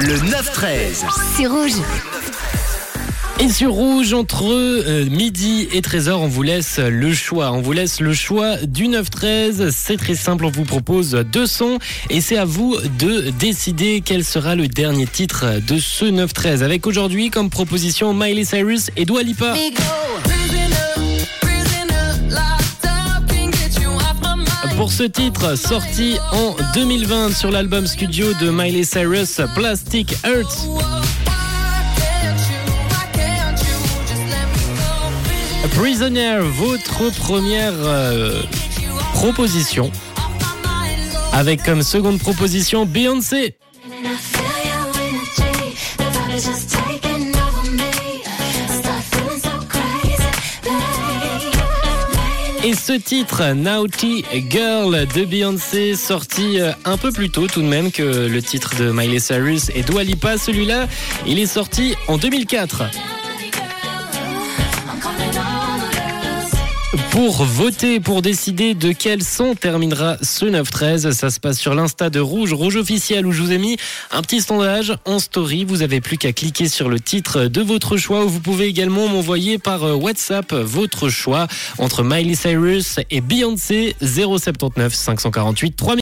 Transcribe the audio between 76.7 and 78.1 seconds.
le titre de votre